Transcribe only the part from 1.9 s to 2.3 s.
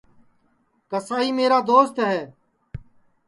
ہے